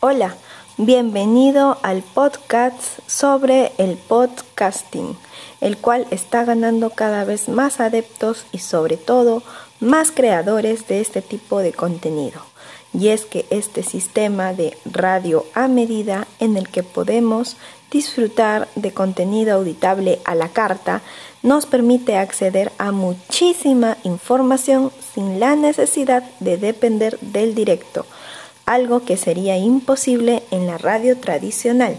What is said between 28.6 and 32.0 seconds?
algo que sería imposible en la radio tradicional.